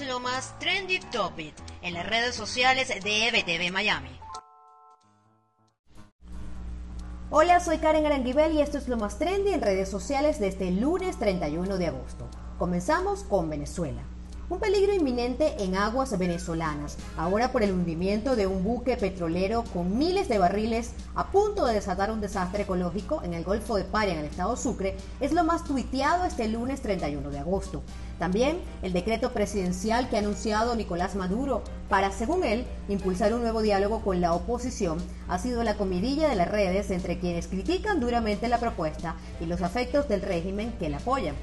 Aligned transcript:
lo 0.00 0.18
más 0.18 0.58
trendy 0.58 0.98
topic 0.98 1.54
en 1.82 1.94
las 1.94 2.06
redes 2.06 2.34
sociales 2.34 2.88
de 2.88 3.28
EBTV 3.28 3.72
Miami. 3.72 4.10
Hola, 7.30 7.60
soy 7.60 7.78
Karen 7.78 8.04
Aranguibel 8.06 8.52
y 8.52 8.60
esto 8.60 8.78
es 8.78 8.88
lo 8.88 8.96
más 8.96 9.18
trendy 9.18 9.52
en 9.52 9.60
redes 9.60 9.88
sociales 9.88 10.40
desde 10.40 10.68
el 10.68 10.80
lunes 10.80 11.18
31 11.18 11.78
de 11.78 11.86
agosto. 11.86 12.28
Comenzamos 12.58 13.24
con 13.24 13.48
Venezuela. 13.48 14.02
Un 14.50 14.60
peligro 14.60 14.92
inminente 14.92 15.54
en 15.64 15.74
aguas 15.74 16.18
venezolanas, 16.18 16.98
ahora 17.16 17.50
por 17.50 17.62
el 17.62 17.72
hundimiento 17.72 18.36
de 18.36 18.46
un 18.46 18.62
buque 18.62 18.98
petrolero 18.98 19.64
con 19.72 19.96
miles 19.96 20.28
de 20.28 20.36
barriles 20.36 20.92
a 21.14 21.30
punto 21.30 21.64
de 21.64 21.72
desatar 21.72 22.10
un 22.10 22.20
desastre 22.20 22.64
ecológico 22.64 23.22
en 23.24 23.32
el 23.32 23.42
Golfo 23.42 23.76
de 23.76 23.84
Paria, 23.84 24.12
en 24.12 24.20
el 24.20 24.26
estado 24.26 24.54
Sucre, 24.58 24.98
es 25.18 25.32
lo 25.32 25.44
más 25.44 25.64
tuiteado 25.64 26.26
este 26.26 26.46
lunes 26.46 26.82
31 26.82 27.30
de 27.30 27.38
agosto. 27.38 27.82
También 28.18 28.60
el 28.82 28.92
decreto 28.92 29.32
presidencial 29.32 30.10
que 30.10 30.16
ha 30.16 30.18
anunciado 30.18 30.76
Nicolás 30.76 31.14
Maduro 31.14 31.62
para, 31.88 32.12
según 32.12 32.44
él, 32.44 32.66
impulsar 32.90 33.32
un 33.32 33.40
nuevo 33.40 33.62
diálogo 33.62 34.02
con 34.02 34.20
la 34.20 34.34
oposición 34.34 34.98
ha 35.26 35.38
sido 35.38 35.64
la 35.64 35.78
comidilla 35.78 36.28
de 36.28 36.36
las 36.36 36.50
redes 36.50 36.90
entre 36.90 37.18
quienes 37.18 37.48
critican 37.48 37.98
duramente 37.98 38.48
la 38.48 38.58
propuesta 38.58 39.16
y 39.40 39.46
los 39.46 39.62
afectos 39.62 40.06
del 40.06 40.20
régimen 40.20 40.74
que 40.78 40.90
la 40.90 40.98
apoyan. 40.98 41.34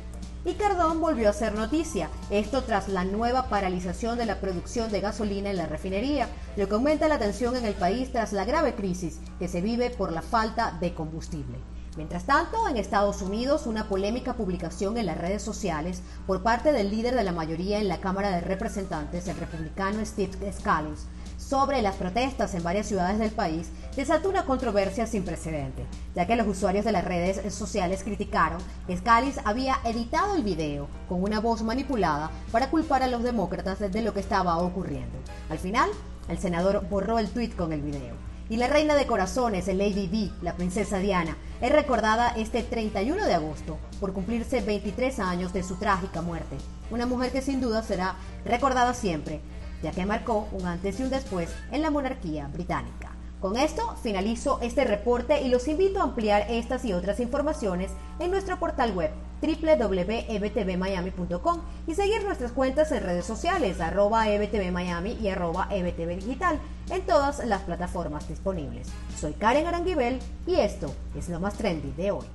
Y 0.44 0.54
Cardón 0.54 1.02
volvió 1.02 1.30
a 1.30 1.34
ser 1.34 1.54
noticia, 1.54 2.10
esto 2.32 2.64
tras 2.64 2.90
la 2.90 3.06
nueva 3.06 3.48
paralización 3.48 4.18
de 4.18 4.26
la 4.26 4.40
producción 4.40 4.92
de 4.92 5.00
gasolina 5.00 5.52
en 5.52 5.58
la 5.58 5.68
refinería, 5.68 6.30
lo 6.58 6.68
que 6.68 6.74
aumenta 6.74 7.08
la 7.08 7.20
tensión 7.20 7.56
en 7.56 7.66
el 7.66 7.76
país 7.76 8.12
tras 8.12 8.34
la 8.34 8.44
grave 8.44 8.74
crisis 8.74 9.20
que 9.38 9.48
se 9.48 9.62
vive 9.62 9.92
por 9.92 10.12
la 10.12 10.24
falta 10.24 10.76
de 10.82 10.96
combustible. 10.96 11.60
Mientras 11.98 12.24
tanto, 12.24 12.70
en 12.70 12.78
Estados 12.78 13.22
Unidos, 13.22 13.68
una 13.68 13.90
polémica 13.90 14.36
publicación 14.36 14.98
en 14.98 15.06
las 15.06 15.18
redes 15.18 15.44
sociales 15.44 16.02
por 16.26 16.42
parte 16.42 16.72
del 16.72 16.90
líder 16.90 17.16
de 17.16 17.24
la 17.24 17.34
mayoría 17.34 17.80
en 17.80 17.90
la 17.90 18.00
Cámara 18.00 18.32
de 18.32 18.40
Representantes, 18.40 19.28
el 19.28 19.36
republicano 19.36 20.06
Steve 20.06 20.54
Scalise, 20.54 21.08
sobre 21.38 21.82
las 21.82 21.98
protestas 21.98 22.56
en 22.56 22.64
varias 22.64 22.88
ciudades 22.88 23.20
del 23.20 23.32
país 23.32 23.72
desató 23.94 24.30
una 24.30 24.46
controversia 24.46 25.06
sin 25.06 25.26
precedente, 25.26 25.86
ya 26.16 26.26
que 26.26 26.38
los 26.38 26.48
usuarios 26.48 26.86
de 26.86 26.94
las 26.94 27.04
redes 27.04 27.54
sociales 27.54 28.06
criticaron 28.06 28.62
que 28.88 28.96
Scalise 28.96 29.42
había 29.44 29.78
editado 29.84 30.36
el 30.36 30.44
video 30.44 30.88
con 31.10 31.22
una 31.22 31.42
voz 31.42 31.62
manipulada 31.62 32.32
para 32.54 32.70
culpar 32.70 33.04
a 33.04 33.08
los 33.08 33.24
demócratas 33.24 33.80
de 33.80 34.02
lo 34.02 34.14
que 34.14 34.22
estaba 34.22 34.58
ocurriendo. 34.60 35.18
Al 35.50 35.60
final, 35.60 35.90
el 36.30 36.38
senador 36.38 36.88
borró 36.90 37.20
el 37.20 37.30
tweet 37.30 37.50
con 37.50 37.74
el 37.74 37.82
video. 37.82 38.31
Y 38.52 38.58
la 38.58 38.68
reina 38.68 38.96
de 38.96 39.08
corazones, 39.08 39.68
Lady 39.68 40.08
Di, 40.08 40.30
la 40.42 40.58
princesa 40.58 41.00
Diana, 41.00 41.38
es 41.62 41.72
recordada 41.72 42.34
este 42.36 42.64
31 42.64 43.26
de 43.26 43.34
agosto 43.34 43.78
por 44.02 44.12
cumplirse 44.12 44.60
23 44.60 45.20
años 45.20 45.54
de 45.54 45.64
su 45.64 45.78
trágica 45.78 46.22
muerte. 46.22 46.58
Una 46.90 47.06
mujer 47.06 47.32
que 47.32 47.42
sin 47.42 47.62
duda 47.62 47.82
será 47.82 48.18
recordada 48.44 48.94
siempre 48.94 49.40
ya 49.82 49.92
que 49.92 50.06
marcó 50.06 50.50
un 50.52 50.66
antes 50.66 51.00
y 51.00 51.04
un 51.04 51.10
después 51.10 51.50
en 51.72 51.82
la 51.82 51.92
monarquía 51.92 52.48
británica. 52.48 53.12
Con 53.40 53.56
esto 53.56 53.96
finalizo 54.04 54.60
este 54.62 54.84
reporte 54.84 55.42
y 55.42 55.48
los 55.48 55.70
invito 55.70 56.02
a 56.02 56.04
ampliar 56.04 56.46
estas 56.50 56.84
y 56.84 56.92
otras 56.92 57.22
informaciones 57.22 57.90
en 58.20 58.32
nuestro 58.32 58.60
portal 58.60 58.92
web 58.94 59.12
www.ebtvmiami.com 59.42 61.62
y 61.88 61.96
seguir 61.96 62.24
nuestras 62.24 62.52
cuentas 62.52 62.92
en 62.92 63.02
redes 63.04 63.26
sociales 63.26 63.82
arroba 63.82 64.30
ebtvmiami 64.30 65.18
y 65.22 65.30
arroba 65.30 65.68
ebtvdigital 65.72 66.60
en 66.90 67.02
todas 67.02 67.44
las 67.46 67.62
plataformas 67.62 68.28
disponibles. 68.28 68.90
Soy 69.18 69.32
Karen 69.34 69.68
Aranguibel 69.68 70.20
y 70.46 70.56
esto 70.56 70.94
es 71.18 71.30
lo 71.30 71.40
más 71.40 71.54
trendy 71.56 71.92
de 71.92 72.12
hoy. 72.12 72.26